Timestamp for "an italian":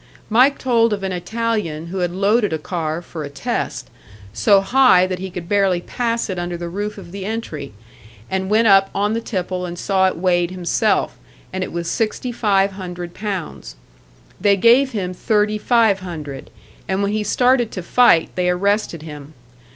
1.03-1.85